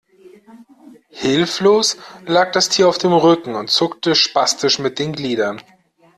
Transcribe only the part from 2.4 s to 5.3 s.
das Tier auf dem Rücken und zuckte spastisch mit den